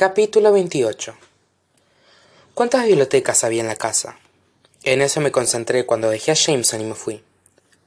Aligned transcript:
Capítulo 0.00 0.50
28 0.50 1.14
¿Cuántas 2.54 2.86
bibliotecas 2.86 3.44
había 3.44 3.60
en 3.60 3.66
la 3.66 3.76
casa? 3.76 4.18
En 4.82 5.02
eso 5.02 5.20
me 5.20 5.30
concentré 5.30 5.84
cuando 5.84 6.08
dejé 6.08 6.30
a 6.30 6.34
Jameson 6.34 6.80
y 6.80 6.84
me 6.84 6.94
fui. 6.94 7.22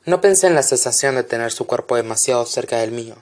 No 0.05 0.21
pensé 0.21 0.46
en 0.46 0.54
la 0.54 0.62
sensación 0.62 1.15
de 1.15 1.23
tener 1.23 1.52
su 1.52 1.65
cuerpo 1.65 1.96
demasiado 1.96 2.46
cerca 2.46 2.78
del 2.78 2.91
mío, 2.91 3.15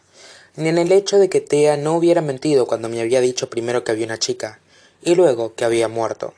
ni 0.58 0.68
en 0.68 0.78
el 0.78 0.92
hecho 0.92 1.20
de 1.20 1.30
que 1.30 1.40
Thea 1.40 1.78
no 1.78 1.96
hubiera 1.96 2.20
mentido 2.20 2.68
cuando 2.68 2.90
me 2.90 3.00
había 3.00 3.22
dicho 3.22 3.50
primero 3.50 3.86
que 3.86 3.94
había 3.94 4.08
una 4.08 4.20
chica, 4.20 4.60
y 5.02 5.16
luego 5.16 5.56
que 5.56 5.64
había 5.64 5.88
muerto. 5.88 6.34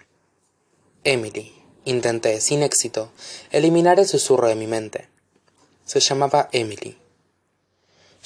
Emily. 1.03 1.55
Intenté, 1.85 2.39
sin 2.39 2.61
éxito, 2.61 3.11
eliminar 3.49 3.99
el 3.99 4.07
susurro 4.07 4.47
de 4.47 4.53
mi 4.53 4.67
mente. 4.67 5.07
Se 5.85 5.99
llamaba 6.01 6.49
Emily. 6.51 6.99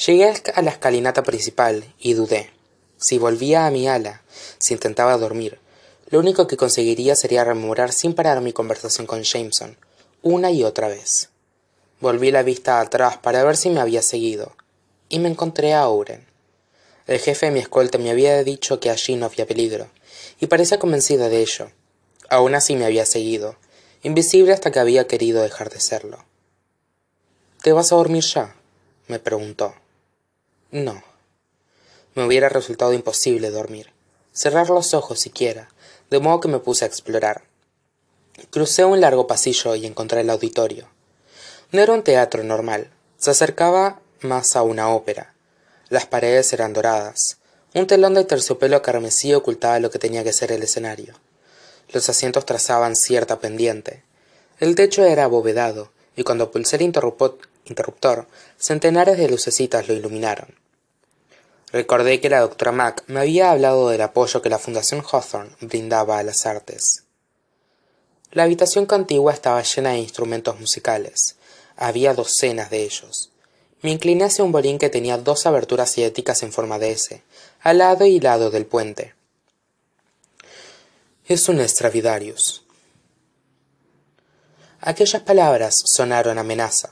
Llegué 0.05 0.33
a 0.53 0.61
la 0.63 0.71
escalinata 0.71 1.23
principal 1.23 1.93
y 1.97 2.11
dudé. 2.11 2.56
Si 2.97 3.17
volvía 3.17 3.65
a 3.65 3.71
mi 3.71 3.87
ala, 3.87 4.23
si 4.57 4.73
intentaba 4.73 5.17
dormir, 5.17 5.59
lo 6.09 6.19
único 6.19 6.47
que 6.47 6.57
conseguiría 6.57 7.15
sería 7.15 7.43
rememorar 7.43 7.91
sin 7.91 8.13
parar 8.13 8.41
mi 8.41 8.53
conversación 8.53 9.05
con 9.05 9.23
Jameson, 9.23 9.77
una 10.21 10.51
y 10.51 10.63
otra 10.63 10.87
vez. 10.87 11.29
Volví 11.99 12.31
la 12.31 12.43
vista 12.43 12.79
atrás 12.79 13.17
para 13.17 13.43
ver 13.43 13.57
si 13.57 13.69
me 13.69 13.79
había 13.79 14.01
seguido, 14.01 14.55
y 15.09 15.19
me 15.19 15.29
encontré 15.29 15.73
a 15.73 15.87
Oren. 15.87 16.25
El 17.07 17.19
jefe 17.19 17.47
de 17.47 17.51
mi 17.51 17.59
escolta 17.59 17.97
me 17.97 18.09
había 18.09 18.43
dicho 18.43 18.79
que 18.79 18.89
allí 18.89 19.15
no 19.15 19.25
había 19.25 19.45
peligro, 19.45 19.89
y 20.39 20.47
parecía 20.47 20.79
convencido 20.79 21.29
de 21.29 21.41
ello. 21.41 21.71
Aún 22.29 22.55
así 22.55 22.75
me 22.75 22.85
había 22.85 23.05
seguido, 23.05 23.55
invisible 24.03 24.53
hasta 24.53 24.71
que 24.71 24.79
había 24.79 25.07
querido 25.07 25.41
dejar 25.41 25.69
de 25.69 25.79
serlo. 25.79 26.25
¿Te 27.61 27.73
vas 27.73 27.91
a 27.91 27.95
dormir 27.95 28.23
ya? 28.23 28.55
me 29.07 29.19
preguntó. 29.19 29.73
No. 30.71 31.06
Me 32.17 32.25
hubiera 32.25 32.49
resultado 32.49 32.93
imposible 32.93 33.51
dormir, 33.51 33.91
cerrar 34.33 34.71
los 34.71 34.95
ojos 34.95 35.19
siquiera, 35.19 35.69
de 36.09 36.17
modo 36.17 36.39
que 36.39 36.47
me 36.47 36.57
puse 36.57 36.83
a 36.83 36.87
explorar. 36.87 37.43
Crucé 38.49 38.83
un 38.85 38.99
largo 39.01 39.27
pasillo 39.27 39.75
y 39.75 39.85
encontré 39.85 40.21
el 40.21 40.31
auditorio. 40.31 40.89
No 41.71 41.79
era 41.79 41.93
un 41.93 42.01
teatro 42.01 42.43
normal, 42.43 42.89
se 43.19 43.29
acercaba 43.29 43.99
más 44.21 44.55
a 44.55 44.63
una 44.63 44.89
ópera. 44.89 45.35
Las 45.89 46.07
paredes 46.07 46.51
eran 46.53 46.73
doradas. 46.73 47.37
Un 47.75 47.85
telón 47.85 48.15
de 48.15 48.23
terciopelo 48.23 48.81
carmesí 48.81 49.35
ocultaba 49.35 49.79
lo 49.79 49.91
que 49.91 49.99
tenía 49.99 50.23
que 50.23 50.33
ser 50.33 50.51
el 50.51 50.63
escenario. 50.63 51.13
Los 51.89 52.09
asientos 52.09 52.47
trazaban 52.47 52.95
cierta 52.95 53.39
pendiente. 53.39 54.01
El 54.59 54.73
techo 54.73 55.05
era 55.05 55.25
abovedado, 55.25 55.91
y 56.15 56.23
cuando 56.23 56.49
pulsé 56.49 56.77
el 56.77 56.81
interruptor, 56.81 58.27
centenares 58.57 59.19
de 59.19 59.29
lucecitas 59.29 59.87
lo 59.87 59.93
iluminaron. 59.93 60.56
Recordé 61.71 62.21
que 62.21 62.29
la 62.29 62.39
doctora 62.39 62.71
Mack 62.71 63.03
me 63.07 63.19
había 63.19 63.51
hablado 63.51 63.89
del 63.89 64.01
apoyo 64.01 64.41
que 64.41 64.49
la 64.49 64.57
Fundación 64.57 65.03
Hawthorne 65.03 65.55
brindaba 65.59 66.17
a 66.17 66.23
las 66.23 66.45
artes. 66.45 67.03
La 68.31 68.43
habitación 68.43 68.85
contigua 68.85 69.33
estaba 69.33 69.61
llena 69.63 69.91
de 69.91 69.99
instrumentos 69.99 70.59
musicales. 70.59 71.35
Había 71.75 72.13
docenas 72.13 72.69
de 72.69 72.83
ellos. 72.83 73.31
Me 73.81 73.91
incliné 73.91 74.23
hacia 74.23 74.45
un 74.45 74.51
bolín 74.51 74.79
que 74.79 74.89
tenía 74.89 75.17
dos 75.17 75.45
aberturas 75.45 75.91
ciéticas 75.91 76.41
en 76.43 76.53
forma 76.53 76.79
de 76.79 76.91
S, 76.91 77.21
al 77.61 77.79
lado 77.79 78.05
y 78.05 78.19
lado 78.19 78.49
del 78.49 78.65
puente. 78.65 79.13
Es 81.25 81.49
un 81.49 81.59
extravidarius. 81.59 82.63
Aquellas 84.79 85.21
palabras 85.21 85.75
sonaron 85.85 86.37
amenaza. 86.37 86.91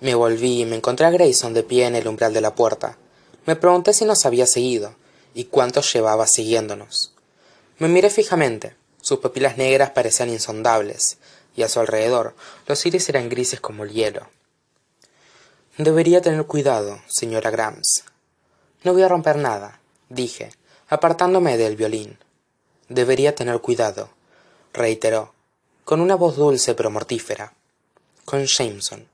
Me 0.00 0.14
volví 0.14 0.62
y 0.62 0.64
me 0.64 0.76
encontré 0.76 1.06
a 1.06 1.10
Grayson 1.10 1.52
de 1.52 1.62
pie 1.62 1.86
en 1.86 1.94
el 1.94 2.08
umbral 2.08 2.32
de 2.32 2.40
la 2.40 2.54
puerta. 2.54 2.96
Me 3.48 3.56
pregunté 3.56 3.94
si 3.94 4.04
nos 4.04 4.26
había 4.26 4.46
seguido 4.46 4.94
y 5.32 5.44
cuánto 5.44 5.80
llevaba 5.80 6.26
siguiéndonos. 6.26 7.14
Me 7.78 7.88
miré 7.88 8.10
fijamente. 8.10 8.76
Sus 9.00 9.20
pupilas 9.20 9.56
negras 9.56 9.92
parecían 9.92 10.28
insondables, 10.28 11.16
y 11.56 11.62
a 11.62 11.70
su 11.70 11.80
alrededor 11.80 12.34
los 12.66 12.84
iris 12.84 13.08
eran 13.08 13.30
grises 13.30 13.58
como 13.58 13.84
el 13.84 13.92
hielo. 13.92 14.28
Debería 15.78 16.20
tener 16.20 16.44
cuidado, 16.44 17.00
señora 17.06 17.50
Grams. 17.50 18.04
No 18.84 18.92
voy 18.92 19.00
a 19.00 19.08
romper 19.08 19.36
nada, 19.36 19.80
dije, 20.10 20.50
apartándome 20.90 21.56
del 21.56 21.74
violín. 21.74 22.18
Debería 22.90 23.34
tener 23.34 23.62
cuidado, 23.62 24.10
reiteró, 24.74 25.32
con 25.86 26.02
una 26.02 26.16
voz 26.16 26.36
dulce 26.36 26.74
pero 26.74 26.90
mortífera. 26.90 27.54
Con 28.26 28.44
Jameson. 28.44 29.08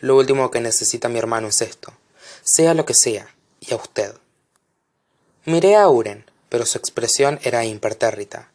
Lo 0.00 0.16
último 0.16 0.50
que 0.50 0.60
necesita 0.60 1.08
mi 1.08 1.20
hermano 1.20 1.46
es 1.46 1.60
esto, 1.60 1.92
sea 2.42 2.74
lo 2.74 2.84
que 2.84 2.94
sea, 2.94 3.32
y 3.60 3.72
a 3.72 3.76
usted. 3.76 4.14
Miré 5.44 5.76
a 5.76 5.88
Uren, 5.88 6.24
pero 6.48 6.66
su 6.66 6.78
expresión 6.78 7.38
era 7.42 7.64
impertérrita, 7.64 8.50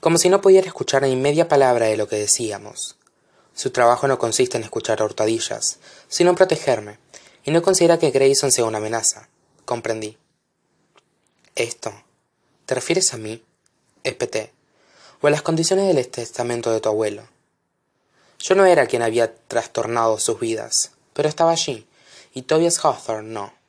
como 0.00 0.18
si 0.18 0.28
no 0.28 0.40
pudiera 0.40 0.66
escuchar 0.66 1.02
ni 1.02 1.16
media 1.16 1.48
palabra 1.48 1.86
de 1.86 1.96
lo 1.96 2.08
que 2.08 2.16
decíamos. 2.16 2.96
Su 3.54 3.70
trabajo 3.70 4.06
no 4.06 4.18
consiste 4.18 4.56
en 4.56 4.64
escuchar 4.64 5.02
hurtadillas, 5.02 5.78
sino 6.08 6.30
en 6.30 6.36
protegerme, 6.36 6.98
y 7.44 7.50
no 7.50 7.62
considera 7.62 7.98
que 7.98 8.10
Grayson 8.10 8.52
sea 8.52 8.64
una 8.64 8.78
amenaza. 8.78 9.28
Comprendí. 9.64 10.16
Esto. 11.54 11.92
¿Te 12.66 12.74
refieres 12.74 13.12
a 13.12 13.16
mí? 13.16 13.42
espeté, 14.04 14.52
o 15.20 15.26
a 15.26 15.30
las 15.30 15.42
condiciones 15.42 15.94
del 15.94 16.08
testamento 16.08 16.72
de 16.72 16.80
tu 16.80 16.88
abuelo. 16.88 17.24
Yo 18.38 18.54
no 18.54 18.64
era 18.64 18.86
quien 18.86 19.02
había 19.02 19.34
trastornado 19.34 20.18
sus 20.18 20.40
vidas, 20.40 20.92
pero 21.12 21.28
estaba 21.28 21.50
allí, 21.50 21.86
y 22.32 22.42
Tobias 22.42 22.82
Hawthorne 22.82 23.28
no. 23.28 23.59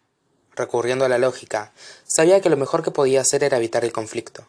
Recurriendo 0.55 1.05
a 1.05 1.09
la 1.09 1.17
lógica, 1.17 1.71
sabía 2.05 2.41
que 2.41 2.49
lo 2.49 2.57
mejor 2.57 2.83
que 2.83 2.91
podía 2.91 3.21
hacer 3.21 3.43
era 3.43 3.57
evitar 3.57 3.85
el 3.85 3.93
conflicto, 3.93 4.47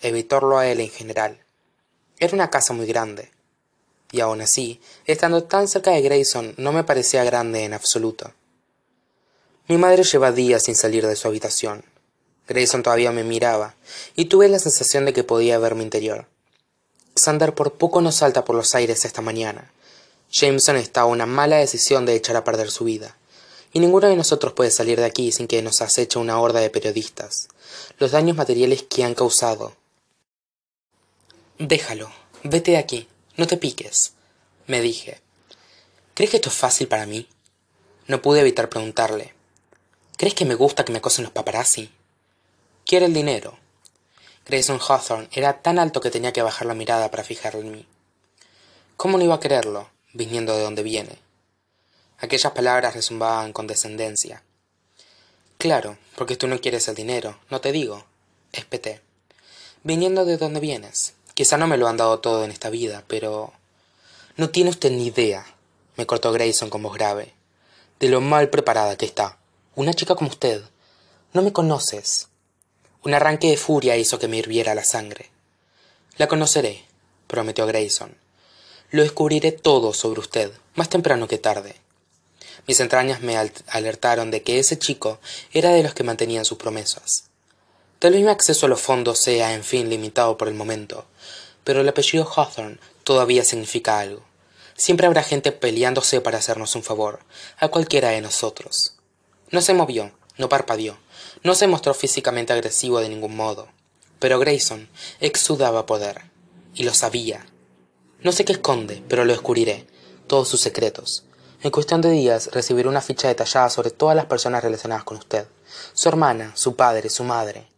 evitarlo 0.00 0.58
a 0.58 0.66
él 0.66 0.80
en 0.80 0.88
general. 0.88 1.38
Era 2.18 2.34
una 2.34 2.50
casa 2.50 2.72
muy 2.72 2.86
grande, 2.86 3.30
y 4.10 4.20
aun 4.20 4.40
así, 4.40 4.80
estando 5.06 5.44
tan 5.44 5.68
cerca 5.68 5.90
de 5.90 6.02
Grayson, 6.02 6.54
no 6.56 6.72
me 6.72 6.84
parecía 6.84 7.24
grande 7.24 7.64
en 7.64 7.74
absoluto. 7.74 8.32
Mi 9.68 9.78
madre 9.78 10.04
lleva 10.04 10.32
días 10.32 10.64
sin 10.64 10.74
salir 10.74 11.06
de 11.06 11.16
su 11.16 11.28
habitación. 11.28 11.84
Grayson 12.48 12.82
todavía 12.82 13.12
me 13.12 13.24
miraba, 13.24 13.74
y 14.16 14.26
tuve 14.26 14.48
la 14.48 14.58
sensación 14.58 15.04
de 15.04 15.12
que 15.12 15.24
podía 15.24 15.58
ver 15.58 15.74
mi 15.74 15.82
interior. 15.82 16.26
Sander 17.14 17.54
por 17.54 17.74
poco 17.74 18.00
no 18.00 18.10
salta 18.10 18.44
por 18.44 18.56
los 18.56 18.74
aires 18.74 19.04
esta 19.04 19.20
mañana. 19.20 19.70
Jameson 20.30 20.76
está 20.76 21.02
a 21.02 21.06
una 21.06 21.26
mala 21.26 21.56
decisión 21.56 22.06
de 22.06 22.14
echar 22.14 22.36
a 22.36 22.44
perder 22.44 22.70
su 22.70 22.84
vida. 22.84 23.16
Y 23.72 23.80
ninguno 23.80 24.08
de 24.08 24.16
nosotros 24.16 24.52
puede 24.52 24.70
salir 24.70 24.98
de 24.98 25.06
aquí 25.06 25.32
sin 25.32 25.46
que 25.46 25.62
nos 25.62 25.80
aceche 25.80 26.18
una 26.18 26.38
horda 26.38 26.60
de 26.60 26.70
periodistas. 26.70 27.48
Los 27.98 28.10
daños 28.10 28.36
materiales 28.36 28.82
que 28.82 29.04
han 29.04 29.14
causado. 29.14 29.74
Déjalo. 31.58 32.10
Vete 32.42 32.72
de 32.72 32.76
aquí. 32.76 33.08
No 33.36 33.46
te 33.46 33.56
piques. 33.56 34.12
Me 34.66 34.80
dije. 34.80 35.20
¿Crees 36.14 36.30
que 36.30 36.36
esto 36.36 36.50
es 36.50 36.54
fácil 36.54 36.88
para 36.88 37.06
mí? 37.06 37.26
No 38.06 38.20
pude 38.20 38.40
evitar 38.40 38.68
preguntarle. 38.68 39.32
¿Crees 40.18 40.34
que 40.34 40.44
me 40.44 40.54
gusta 40.54 40.84
que 40.84 40.92
me 40.92 40.98
acosen 40.98 41.24
los 41.24 41.32
paparazzi? 41.32 41.90
Quiere 42.84 43.06
el 43.06 43.14
dinero. 43.14 43.58
Grayson 44.44 44.80
Hawthorne 44.80 45.28
era 45.32 45.62
tan 45.62 45.78
alto 45.78 46.00
que 46.00 46.10
tenía 46.10 46.32
que 46.32 46.42
bajar 46.42 46.66
la 46.66 46.74
mirada 46.74 47.10
para 47.10 47.24
fijarla 47.24 47.60
en 47.60 47.72
mí. 47.72 47.86
¿Cómo 48.96 49.16
no 49.16 49.24
iba 49.24 49.36
a 49.36 49.40
quererlo, 49.40 49.88
viniendo 50.12 50.54
de 50.54 50.62
donde 50.62 50.82
viene? 50.82 51.18
Aquellas 52.22 52.52
palabras 52.52 52.94
resumbaban 52.94 53.52
con 53.52 53.66
descendencia. 53.66 54.44
Claro, 55.58 55.98
porque 56.16 56.36
tú 56.36 56.46
no 56.46 56.60
quieres 56.60 56.86
el 56.86 56.94
dinero, 56.94 57.36
no 57.50 57.60
te 57.60 57.72
digo. 57.72 58.04
Espeté. 58.52 59.02
Viniendo 59.82 60.24
de 60.24 60.36
donde 60.36 60.60
vienes. 60.60 61.14
Quizá 61.34 61.58
no 61.58 61.66
me 61.66 61.76
lo 61.76 61.88
han 61.88 61.96
dado 61.96 62.20
todo 62.20 62.44
en 62.44 62.52
esta 62.52 62.70
vida, 62.70 63.02
pero... 63.08 63.52
No 64.36 64.50
tiene 64.50 64.70
usted 64.70 64.92
ni 64.92 65.08
idea, 65.08 65.44
me 65.96 66.06
cortó 66.06 66.30
Grayson 66.30 66.70
con 66.70 66.84
voz 66.84 66.94
grave, 66.94 67.34
de 67.98 68.08
lo 68.08 68.20
mal 68.20 68.50
preparada 68.50 68.96
que 68.96 69.04
está. 69.04 69.38
Una 69.74 69.92
chica 69.92 70.14
como 70.14 70.30
usted. 70.30 70.62
No 71.32 71.42
me 71.42 71.52
conoces. 71.52 72.28
Un 73.02 73.14
arranque 73.14 73.50
de 73.50 73.56
furia 73.56 73.96
hizo 73.96 74.20
que 74.20 74.28
me 74.28 74.36
hirviera 74.36 74.76
la 74.76 74.84
sangre. 74.84 75.30
La 76.18 76.28
conoceré, 76.28 76.84
prometió 77.26 77.66
Grayson. 77.66 78.16
Lo 78.90 79.02
descubriré 79.02 79.50
todo 79.50 79.92
sobre 79.92 80.20
usted, 80.20 80.52
más 80.76 80.88
temprano 80.88 81.26
que 81.26 81.38
tarde. 81.38 81.82
Mis 82.66 82.80
entrañas 82.80 83.20
me 83.22 83.36
alertaron 83.66 84.30
de 84.30 84.42
que 84.42 84.58
ese 84.58 84.78
chico 84.78 85.18
era 85.52 85.70
de 85.70 85.82
los 85.82 85.94
que 85.94 86.04
mantenían 86.04 86.44
sus 86.44 86.58
promesas. 86.58 87.24
Tal 87.98 88.12
vez 88.12 88.22
mi 88.22 88.30
acceso 88.30 88.66
a 88.66 88.68
los 88.68 88.80
fondos 88.80 89.18
sea, 89.18 89.54
en 89.54 89.64
fin, 89.64 89.88
limitado 89.88 90.36
por 90.36 90.48
el 90.48 90.54
momento, 90.54 91.06
pero 91.64 91.80
el 91.80 91.88
apellido 91.88 92.24
Hawthorne 92.24 92.78
todavía 93.04 93.44
significa 93.44 93.98
algo. 93.98 94.22
Siempre 94.76 95.06
habrá 95.06 95.22
gente 95.22 95.52
peleándose 95.52 96.20
para 96.20 96.38
hacernos 96.38 96.74
un 96.74 96.82
favor, 96.82 97.20
a 97.58 97.68
cualquiera 97.68 98.10
de 98.10 98.20
nosotros. 98.20 98.94
No 99.50 99.60
se 99.60 99.74
movió, 99.74 100.12
no 100.38 100.48
parpadeó, 100.48 100.96
no 101.42 101.54
se 101.54 101.66
mostró 101.66 101.94
físicamente 101.94 102.52
agresivo 102.52 103.00
de 103.00 103.08
ningún 103.08 103.36
modo, 103.36 103.68
pero 104.18 104.38
Grayson 104.38 104.88
exudaba 105.20 105.86
poder, 105.86 106.22
y 106.74 106.84
lo 106.84 106.94
sabía. 106.94 107.46
No 108.20 108.32
sé 108.32 108.44
qué 108.44 108.52
esconde, 108.52 109.02
pero 109.08 109.24
lo 109.24 109.32
descubriré, 109.32 109.86
todos 110.26 110.48
sus 110.48 110.60
secretos. 110.60 111.24
En 111.64 111.70
cuestión 111.70 112.00
de 112.00 112.10
días 112.10 112.48
recibiré 112.50 112.88
una 112.88 113.00
ficha 113.00 113.28
detallada 113.28 113.70
sobre 113.70 113.92
todas 113.92 114.16
las 114.16 114.26
personas 114.26 114.64
relacionadas 114.64 115.04
con 115.04 115.18
usted, 115.18 115.46
su 115.92 116.08
hermana, 116.08 116.50
su 116.56 116.74
padre, 116.74 117.08
su 117.08 117.22
madre. 117.22 117.68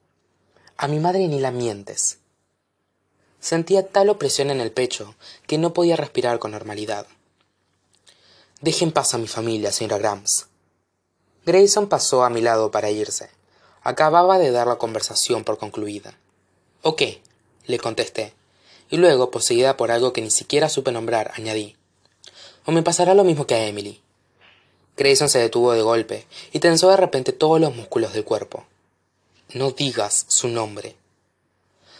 a 0.78 0.88
mi 0.88 0.98
madre 0.98 1.28
ni 1.28 1.38
la 1.38 1.50
mientes. 1.50 2.19
Sentía 3.40 3.86
tal 3.86 4.08
opresión 4.08 4.50
en 4.50 4.62
el 4.62 4.72
pecho 4.72 5.14
que 5.46 5.58
no 5.58 5.75
podía 5.75 5.96
respirar 5.96 6.38
con 6.38 6.52
normalidad. 6.52 7.06
Deje 8.62 8.86
en 8.86 8.92
paz 8.92 9.12
a 9.12 9.19
mi 9.19 9.28
familia 9.28 9.70
señora 9.70 9.98
grams. 9.98 10.46
Grayson 11.44 11.86
pasó 11.86 12.25
a 12.25 12.31
mi 12.31 12.40
lado 12.40 12.70
para 12.70 12.90
irse. 12.90 13.28
Acababa 13.82 14.38
de 14.38 14.50
dar 14.50 14.66
la 14.66 14.76
conversación 14.76 15.44
por 15.44 15.58
concluida. 15.58 16.19
O 16.81 16.96
qué 16.96 17.20
le 17.66 17.78
contesté. 17.78 18.32
Y 18.88 18.96
luego 18.96 19.31
poseída 19.31 19.76
por 19.76 19.90
algo 19.90 20.14
que 20.14 20.22
ni 20.22 20.31
siquiera 20.31 20.70
supe 20.70 20.90
nombrar 20.90 21.32
añadí 21.34 21.76
o 22.64 22.72
me 22.72 22.82
pasará 22.82 23.14
lo 23.14 23.25
mismo 23.25 23.46
que 23.46 23.55
a 23.55 23.66
emily. 23.66 24.00
Grayson 24.96 25.28
se 25.28 25.40
detuvo 25.40 25.72
de 25.72 25.82
golpe 25.82 26.26
y 26.52 26.61
tensó 26.61 26.88
de 26.90 26.96
repente 26.96 27.32
todos 27.32 27.61
los 27.61 27.75
músculos 27.75 28.12
del 28.12 28.25
cuerpo. 28.25 28.64
No 29.52 29.72
digas 29.72 30.25
su 30.28 30.49
nombre. 30.49 30.96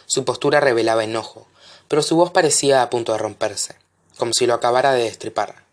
Su 0.05 0.23
postura 0.23 0.59
revelaba 0.59 1.03
enojo 1.03 1.47
pero 1.87 2.01
su 2.01 2.15
voz 2.15 2.31
parecía 2.31 2.81
a 2.81 2.89
punto 2.89 3.11
de 3.11 3.17
romperse 3.17 3.75
como 4.17 4.31
si 4.33 4.47
lo 4.47 4.53
acabara 4.53 4.93
de 4.93 5.03
destripar. 5.03 5.63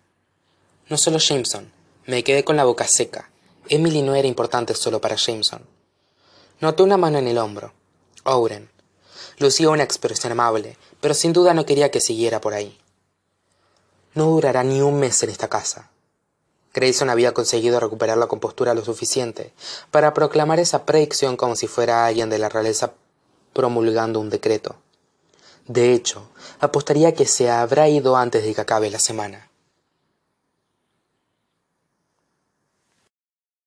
No 0.88 0.98
solo 0.98 1.18
jameson 1.18 1.72
me 2.06 2.24
quedé 2.24 2.44
con 2.44 2.56
la 2.56 2.64
boca 2.64 2.86
seca. 2.88 3.30
Emily 3.68 4.02
no 4.02 4.16
era 4.16 4.26
importante 4.26 4.74
sólo 4.74 5.00
para 5.00 5.16
jameson. 5.16 5.62
Noté 6.60 6.82
una 6.82 6.96
mano 6.96 7.18
en 7.18 7.28
el 7.28 7.38
hombro. 7.38 7.72
Owen 8.24 8.68
lucía 9.38 9.70
una 9.70 9.82
expresión 9.82 10.32
amable 10.32 10.76
pero 11.00 11.14
sin 11.14 11.32
duda 11.32 11.54
no 11.54 11.66
quería 11.66 11.90
que 11.90 12.00
siguiera 12.00 12.40
por 12.40 12.54
ahí 12.54 12.78
no 14.14 14.26
durará 14.26 14.62
ni 14.64 14.80
un 14.80 14.98
mes 14.98 15.22
en 15.22 15.30
esta 15.30 15.48
casa. 15.48 15.90
Grayson 16.74 17.10
había 17.10 17.34
conseguido 17.34 17.80
recuperar 17.80 18.16
la 18.16 18.26
compostura 18.26 18.74
lo 18.74 18.84
suficiente 18.84 19.52
para 19.90 20.14
proclamar 20.14 20.58
esa 20.58 20.86
predicción 20.86 21.36
como 21.36 21.54
si 21.54 21.66
fuera 21.66 22.06
alguien 22.06 22.30
de 22.30 22.38
la 22.38 22.48
realeza 22.48 22.94
promulgando 23.52 24.20
un 24.20 24.30
decreto. 24.30 24.76
De 25.66 25.92
hecho 25.92 26.28
apostaría 26.60 27.14
que 27.14 27.26
se 27.26 27.50
habrá 27.50 27.88
ido 27.88 28.16
antes 28.16 28.42
de 28.42 28.54
que 28.54 28.60
acabe 28.60 28.90
la 28.90 28.98
semana 28.98 29.51